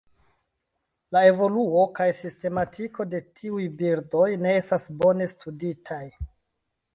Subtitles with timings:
[1.15, 6.01] La evoluo kaj sistematiko de tiuj birdoj ne estas bone studitaj.